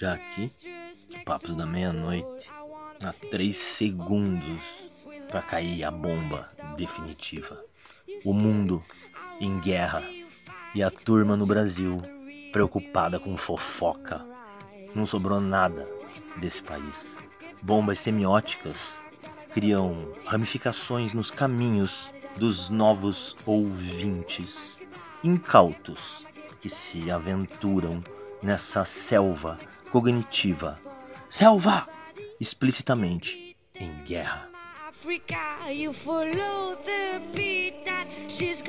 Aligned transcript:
Já 0.00 0.12
aqui, 0.14 0.50
papos 1.24 1.54
da 1.56 1.64
meia-noite, 1.64 2.50
a 3.02 3.12
três 3.30 3.56
segundos 3.56 4.62
para 5.28 5.42
cair 5.42 5.84
a 5.84 5.90
bomba 5.90 6.48
definitiva. 6.76 7.64
O 8.24 8.32
mundo 8.32 8.82
em 9.40 9.58
guerra. 9.60 10.02
e 10.74 10.82
a 10.82 10.90
turma 10.90 11.36
no 11.36 11.46
Brasil 11.46 11.96
preocupada 12.52 13.18
com 13.18 13.34
fofoca. 13.36 14.24
Não 14.94 15.06
sobrou 15.06 15.40
nada 15.40 15.88
desse 16.36 16.62
país. 16.62 17.16
Bombas 17.62 17.98
semióticas 17.98 19.02
criam 19.54 20.12
ramificações 20.26 21.14
nos 21.14 21.30
caminhos 21.30 22.10
dos 22.36 22.68
novos 22.68 23.34
ouvintes, 23.46 24.82
incautos 25.26 26.24
que 26.60 26.68
se 26.68 27.10
aventuram 27.10 28.02
nessa 28.42 28.84
selva 28.84 29.58
cognitiva. 29.90 30.80
Selva! 31.28 31.88
Explicitamente 32.40 33.56
em 33.74 33.92
guerra. 34.04 34.48
Africa, 34.88 35.70
you 35.70 35.92
follow 35.92 36.76
the 36.84 37.20
beat 37.34 37.84
that 37.84 38.06
she's 38.28 38.62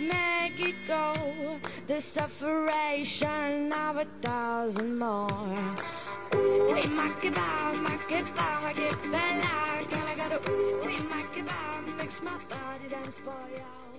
make 0.00 0.60
it 0.60 0.74
go. 0.86 1.14
The 1.86 2.00
a 9.92 10.03
gotta 10.28 10.50
ooh 10.50 10.82
in 10.88 11.08
my 11.08 11.22
kebab, 11.34 11.96
makes 11.96 12.22
my 12.22 12.38
body 12.48 12.88
dance 12.88 13.18
for 13.18 13.36
you. 13.54 13.93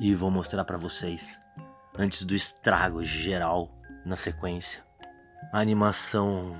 E 0.00 0.14
vou 0.14 0.30
mostrar 0.30 0.64
para 0.64 0.78
vocês, 0.78 1.36
antes 1.98 2.24
do 2.24 2.32
estrago 2.32 3.02
geral 3.02 3.68
na 4.06 4.16
sequência, 4.16 4.80
a 5.52 5.58
animação 5.58 6.56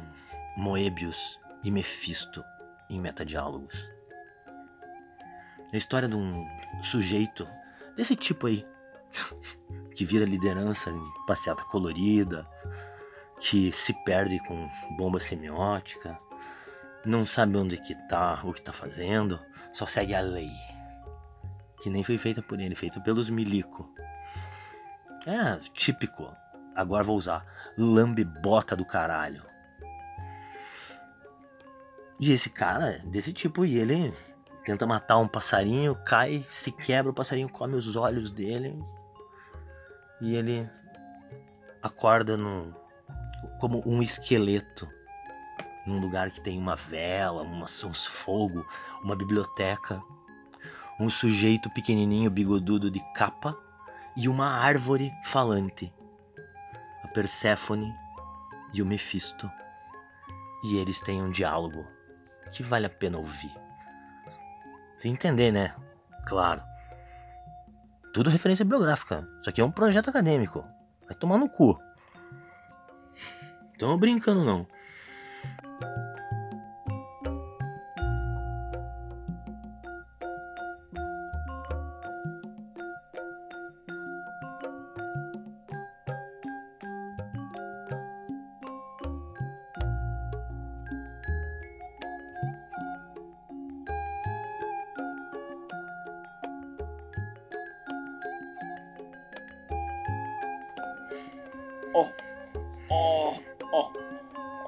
Moebius 0.56 1.38
e 1.62 1.70
Mephisto 1.70 2.42
em 2.90 2.98
metadiálogos. 2.98 3.92
A 5.72 5.76
história 5.76 6.08
de 6.08 6.16
um 6.16 6.44
sujeito 6.82 7.46
desse 7.94 8.16
tipo 8.16 8.48
aí, 8.48 8.66
que 9.94 10.04
vira 10.04 10.24
liderança 10.24 10.90
em 10.90 11.02
passeata 11.24 11.62
colorida, 11.62 12.44
que 13.38 13.70
se 13.70 13.92
perde 14.04 14.40
com 14.48 14.68
bomba 14.96 15.20
semiótica, 15.20 16.18
não 17.04 17.24
sabe 17.24 17.56
onde 17.56 17.76
que 17.76 17.94
tá, 18.08 18.40
o 18.42 18.52
que 18.52 18.62
tá 18.62 18.72
fazendo, 18.72 19.38
só 19.72 19.86
segue 19.86 20.12
a 20.12 20.20
lei 20.20 20.50
que 21.80 21.90
nem 21.90 22.02
foi 22.02 22.18
feita 22.18 22.42
por 22.42 22.60
ele, 22.60 22.74
feita 22.74 23.00
pelos 23.00 23.30
milico. 23.30 23.92
É 25.26 25.56
típico. 25.72 26.34
Agora 26.74 27.04
vou 27.04 27.16
usar 27.16 27.44
lambibota 27.76 28.76
do 28.76 28.84
caralho. 28.84 29.42
E 32.20 32.32
esse 32.32 32.50
cara 32.50 32.94
é 32.94 32.98
desse 33.00 33.32
tipo 33.32 33.64
e 33.64 33.78
ele 33.78 34.12
tenta 34.64 34.86
matar 34.86 35.18
um 35.18 35.28
passarinho, 35.28 35.94
cai, 36.04 36.44
se 36.48 36.70
quebra, 36.72 37.10
o 37.10 37.14
passarinho 37.14 37.48
come 37.48 37.74
os 37.74 37.96
olhos 37.96 38.30
dele 38.30 38.78
e 40.20 40.34
ele 40.34 40.68
acorda 41.82 42.36
como 43.60 43.82
um 43.86 44.02
esqueleto 44.02 44.88
num 45.86 46.00
lugar 46.00 46.30
que 46.30 46.40
tem 46.40 46.58
uma 46.58 46.76
vela, 46.76 47.42
uma, 47.42 47.64
uns 47.64 48.04
fogo, 48.04 48.66
uma 49.02 49.16
biblioteca 49.16 50.02
um 50.98 51.08
sujeito 51.08 51.70
pequenininho 51.70 52.30
bigodudo 52.30 52.90
de 52.90 53.00
capa 53.14 53.56
e 54.16 54.28
uma 54.28 54.46
árvore 54.48 55.12
falante. 55.22 55.92
A 57.04 57.08
Perséfone 57.08 57.94
e 58.74 58.82
o 58.82 58.86
Mefisto. 58.86 59.50
E 60.64 60.76
eles 60.76 61.00
têm 61.00 61.22
um 61.22 61.30
diálogo 61.30 61.86
que 62.52 62.62
vale 62.62 62.86
a 62.86 62.90
pena 62.90 63.18
ouvir. 63.18 63.54
Entender, 65.04 65.52
né? 65.52 65.74
Claro. 66.26 66.60
Tudo 68.12 68.30
referência 68.30 68.64
bibliográfica. 68.64 69.28
Isso 69.40 69.48
aqui 69.48 69.60
é 69.60 69.64
um 69.64 69.70
projeto 69.70 70.10
acadêmico. 70.10 70.64
Vai 71.06 71.14
tomar 71.14 71.38
no 71.38 71.48
cu. 71.48 71.78
Tô 73.78 73.96
brincando 73.96 74.44
não. 74.44 74.66
Ó, 101.98 102.08
ó, 102.90 103.34
ó. 103.72 103.92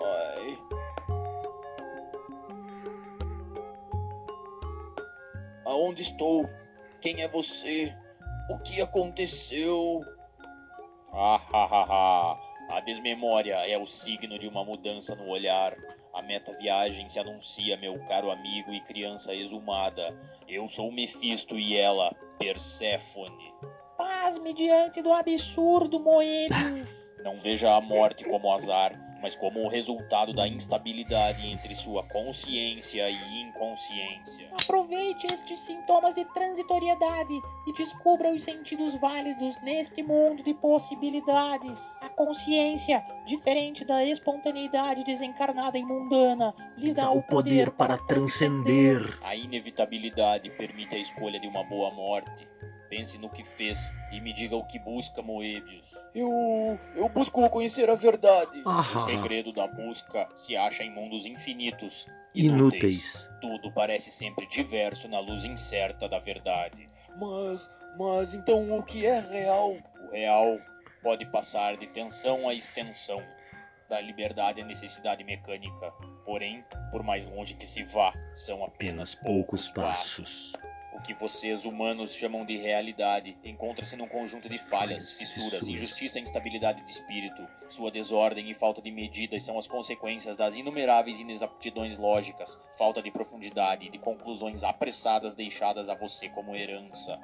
Ai. 0.04 0.58
Aonde 5.64 6.02
estou? 6.02 6.48
Quem 7.00 7.22
é 7.22 7.28
você? 7.28 7.94
O 8.50 8.58
que 8.58 8.80
aconteceu? 8.80 10.00
Ah. 11.12 12.36
A 12.70 12.80
desmemória 12.80 13.56
é 13.68 13.76
o 13.76 13.86
signo 13.86 14.38
de 14.38 14.47
uma 14.47 14.64
mudança 14.64 15.14
no 15.14 15.28
olhar. 15.28 15.76
A 16.14 16.22
meta-viagem 16.22 17.08
se 17.08 17.18
anuncia, 17.18 17.76
meu 17.76 17.98
caro 18.06 18.30
amigo 18.30 18.72
e 18.72 18.80
criança 18.80 19.34
exumada. 19.34 20.16
Eu 20.48 20.68
sou 20.68 20.91
Mefisto 20.91 21.58
e 21.58 21.76
ela, 21.76 22.14
Perséfone. 22.38 23.54
Pasme 23.97 24.54
diante 24.54 25.03
do 25.03 25.12
absurdo, 25.12 26.00
Moebius. 26.00 26.99
Não 27.25 27.39
veja 27.41 27.75
a 27.75 27.81
morte 27.81 28.25
como 28.25 28.53
azar, 28.53 28.93
mas 29.21 29.37
como 29.37 29.63
o 29.63 29.69
resultado 29.69 30.33
da 30.33 30.49
instabilidade 30.49 31.47
entre 31.47 31.75
sua 31.75 32.03
consciência 32.05 33.09
e 33.11 33.43
inconsciência. 33.43 34.49
Aproveite 34.63 35.27
estes 35.27 35.61
sintomas 35.61 36.15
de 36.15 36.25
transitoriedade 36.33 37.34
e 37.67 37.72
descubra 37.75 38.33
os 38.33 38.43
sentidos 38.43 38.95
válidos 38.97 39.61
neste 39.63 40.03
mundo 40.03 40.43
de 40.43 40.55
possibilidades. 40.55 41.78
A 42.01 42.09
consciência, 42.09 43.05
diferente 43.27 43.84
da 43.84 44.05
espontaneidade 44.05 45.05
desencarnada 45.05 45.78
e 45.78 45.84
mundana, 45.84 46.55
lhe 46.77 46.95
dá 46.95 47.11
o 47.11 47.22
poder 47.22 47.71
para 47.71 47.99
transcender. 47.99 49.19
A 49.22 49.37
inevitabilidade 49.37 50.51
permite 50.51 50.95
a 50.95 50.99
escolha 50.99 51.39
de 51.39 51.47
uma 51.47 51.63
boa 51.65 51.91
morte. 51.91 52.49
Pense 52.89 53.19
no 53.19 53.28
que 53.28 53.45
fez 53.45 53.78
e 54.11 54.21
me 54.21 54.33
diga 54.33 54.57
o 54.57 54.67
que 54.67 54.78
busca, 54.78 55.22
Moebius. 55.22 55.99
Eu. 56.15 56.78
eu 56.97 57.09
busco 57.09 57.48
conhecer 57.51 57.89
a 57.89 57.95
verdade. 57.95 58.62
Ah. 58.66 58.80
O 58.80 59.07
segredo 59.07 59.53
da 59.53 59.66
busca 59.66 60.28
se 60.34 60.57
acha 60.57 60.83
em 60.83 60.91
mundos 60.91 61.24
infinitos. 61.27 62.07
Inúteis. 62.34 63.28
Tudo 63.41 63.72
parece 63.72 64.10
sempre 64.10 64.47
diverso 64.47 65.09
na 65.09 65.21
luz 65.21 65.45
incerta 65.45 66.09
da 66.09 66.18
verdade. 66.18 66.86
Mas. 67.16 67.71
mas 67.98 68.34
então 68.34 68.77
o 68.77 68.83
que 68.83 69.07
é 69.07 69.21
real? 69.21 69.77
O 70.09 70.12
real 70.12 70.59
pode 71.03 71.24
passar 71.27 71.77
de 71.77 71.86
tensão 71.89 72.48
a 72.48 72.54
extensão. 72.54 73.22
Da 73.89 74.01
liberdade 74.01 74.60
à 74.60 74.65
necessidade 74.65 75.24
mecânica. 75.24 75.92
Porém, 76.24 76.65
por 76.92 77.03
mais 77.03 77.27
longe 77.27 77.54
que 77.54 77.66
se 77.66 77.83
vá, 77.83 78.12
são 78.36 78.65
apenas, 78.65 79.16
poucos 79.16 79.68
passos. 79.68 80.53
O 80.53 80.70
O 81.00 81.02
que 81.02 81.14
vocês 81.14 81.64
humanos 81.64 82.12
chamam 82.12 82.44
de 82.44 82.58
realidade 82.58 83.34
encontra-se 83.42 83.97
num 83.97 84.06
conjunto 84.06 84.50
de 84.50 84.58
falhas, 84.58 85.16
fissuras, 85.16 85.66
injustiça 85.66 86.18
e 86.18 86.22
instabilidade 86.22 86.84
de 86.84 86.91
espírito. 86.91 87.42
Sua 87.70 87.91
desordem 87.91 88.50
e 88.50 88.54
falta 88.54 88.82
de 88.82 88.91
medidas 88.91 89.42
são 89.42 89.58
as 89.58 89.66
consequências 89.66 90.36
das 90.36 90.54
inumeráveis 90.54 91.18
inexaptidões 91.18 91.97
lógicas, 91.97 92.60
falta 92.76 93.00
de 93.00 93.10
profundidade 93.10 93.86
e 93.86 93.91
de 93.91 93.98
conclusões 93.98 94.62
apressadas 94.62 95.34
deixadas 95.34 95.88
a 95.88 95.94
você 95.94 96.28
como 96.28 96.54
herança. 96.54 97.18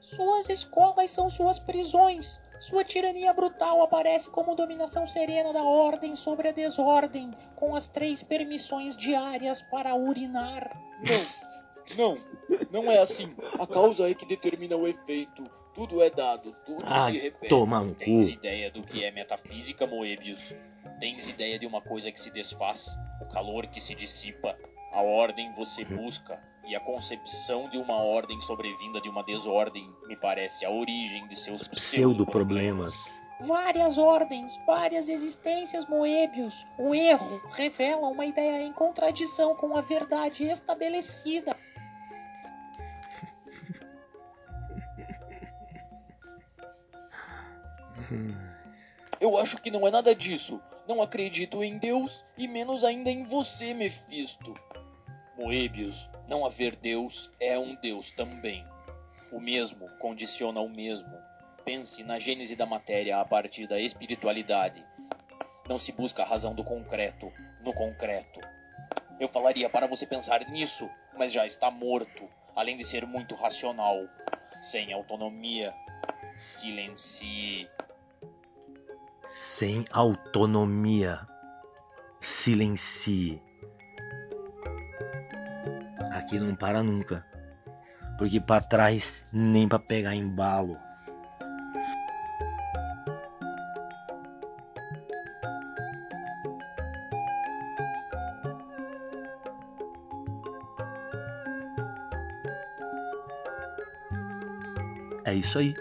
Suas 0.00 0.48
escolas 0.48 1.10
são 1.10 1.28
suas 1.28 1.58
prisões. 1.58 2.38
Sua 2.60 2.84
tirania 2.84 3.32
brutal 3.32 3.82
aparece 3.82 4.30
como 4.30 4.54
dominação 4.54 5.08
serena 5.08 5.52
da 5.52 5.64
ordem 5.64 6.14
sobre 6.14 6.50
a 6.50 6.52
desordem, 6.52 7.32
com 7.56 7.74
as 7.74 7.88
três 7.88 8.22
permissões 8.22 8.96
diárias 8.96 9.60
para 9.62 9.96
urinar. 9.96 10.70
Não, 10.98 11.47
não, 11.96 12.16
não 12.70 12.90
é 12.90 12.98
assim. 12.98 13.32
A 13.58 13.66
causa 13.66 14.08
é 14.08 14.14
que 14.14 14.26
determina 14.26 14.76
o 14.76 14.86
efeito. 14.86 15.42
Tudo 15.74 16.02
é 16.02 16.10
dado, 16.10 16.56
tudo 16.66 16.82
Ah, 16.84 17.08
se 17.08 17.18
repete. 17.18 17.48
toma 17.48 17.84
no 17.84 17.94
Tens 17.94 18.26
cu. 18.26 18.32
ideia 18.32 18.68
do 18.70 18.82
que 18.82 19.04
é 19.04 19.12
metafísica, 19.12 19.86
Moebius? 19.86 20.52
Tens 20.98 21.28
ideia 21.28 21.56
de 21.56 21.66
uma 21.66 21.80
coisa 21.80 22.10
que 22.10 22.20
se 22.20 22.30
desfaz? 22.30 22.88
O 23.24 23.28
calor 23.28 23.66
que 23.68 23.80
se 23.80 23.94
dissipa? 23.94 24.56
A 24.92 25.02
ordem 25.02 25.54
você 25.54 25.84
busca? 25.84 26.42
E 26.66 26.74
a 26.74 26.80
concepção 26.80 27.68
de 27.70 27.78
uma 27.78 27.94
ordem 28.02 28.40
sobrevinda 28.42 29.00
de 29.00 29.08
uma 29.08 29.22
desordem 29.22 29.88
me 30.08 30.16
parece 30.16 30.64
a 30.64 30.70
origem 30.70 31.26
de 31.28 31.36
seus 31.36 31.66
Pseudo-problemas. 31.68 33.20
Várias 33.40 33.96
ordens, 33.98 34.58
várias 34.66 35.08
existências, 35.08 35.86
Moebius. 35.86 36.66
O 36.76 36.92
erro 36.94 37.40
revela 37.52 38.08
uma 38.08 38.26
ideia 38.26 38.64
em 38.64 38.72
contradição 38.72 39.54
com 39.54 39.76
a 39.76 39.80
verdade 39.80 40.44
estabelecida. 40.44 41.56
Eu 49.20 49.36
acho 49.36 49.56
que 49.58 49.70
não 49.70 49.86
é 49.86 49.90
nada 49.90 50.14
disso. 50.14 50.60
Não 50.86 51.02
acredito 51.02 51.62
em 51.62 51.76
Deus 51.78 52.24
e 52.36 52.48
menos 52.48 52.82
ainda 52.82 53.10
em 53.10 53.24
você, 53.24 53.74
Mephisto. 53.74 54.54
Moebius, 55.36 56.08
não 56.26 56.44
haver 56.46 56.74
Deus 56.76 57.30
é 57.38 57.58
um 57.58 57.74
Deus 57.76 58.10
também. 58.12 58.66
O 59.30 59.38
mesmo 59.38 59.88
condiciona 59.98 60.60
o 60.60 60.68
mesmo. 60.68 61.17
Pense 61.68 62.02
na 62.02 62.18
gênese 62.18 62.56
da 62.56 62.64
matéria 62.64 63.20
a 63.20 63.24
partir 63.26 63.66
da 63.66 63.78
espiritualidade. 63.78 64.82
Não 65.68 65.78
se 65.78 65.92
busca 65.92 66.22
a 66.22 66.26
razão 66.26 66.54
do 66.54 66.64
concreto 66.64 67.30
no 67.62 67.74
concreto. 67.74 68.40
Eu 69.20 69.28
falaria 69.28 69.68
para 69.68 69.86
você 69.86 70.06
pensar 70.06 70.48
nisso, 70.48 70.88
mas 71.18 71.30
já 71.30 71.46
está 71.46 71.70
morto, 71.70 72.26
além 72.56 72.78
de 72.78 72.86
ser 72.86 73.06
muito 73.06 73.34
racional. 73.34 73.98
Sem 74.62 74.94
autonomia, 74.94 75.74
silencie. 76.38 77.68
Sem 79.26 79.84
autonomia. 79.92 81.20
Silencie. 82.18 83.42
Aqui 86.14 86.40
não 86.40 86.54
para 86.54 86.82
nunca. 86.82 87.26
Porque 88.16 88.40
pra 88.40 88.58
trás 88.58 89.22
nem 89.30 89.68
pra 89.68 89.78
pegar 89.78 90.14
embalo. 90.14 90.87
É 105.28 105.34
isso 105.34 105.58
aí. 105.58 105.74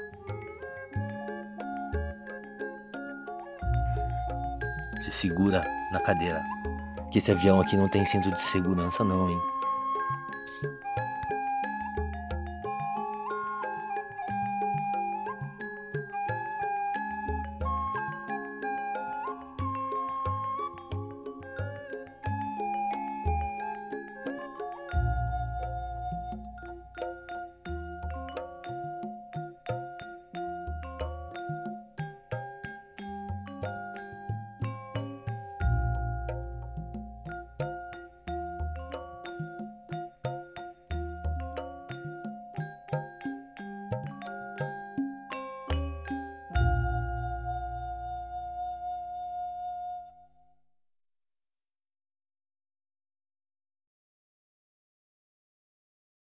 Se 5.02 5.10
segura 5.10 5.66
na 5.94 6.02
cadeira. 6.02 6.44
Que 7.10 7.20
esse 7.20 7.32
avião 7.32 7.62
aqui 7.62 7.78
não 7.78 7.88
tem 7.88 8.04
cinto 8.04 8.30
de 8.30 8.42
segurança 8.42 9.06
não, 9.06 9.30
hein? 9.30 9.40